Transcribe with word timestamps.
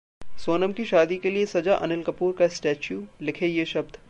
सोनम 0.37 0.71
की 0.71 0.85
शादी 0.85 1.17
के 1.17 1.31
लिए 1.31 1.45
सजा 1.45 1.75
अनिल 1.77 2.03
कपूर 2.03 2.35
का 2.39 2.47
स्टेच्यू, 2.47 3.05
लिखे 3.21 3.47
ये 3.47 3.65
शब्द 3.65 3.97